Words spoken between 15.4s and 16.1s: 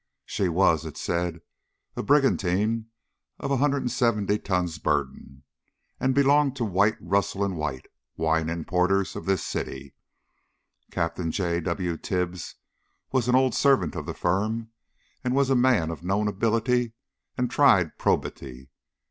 a man of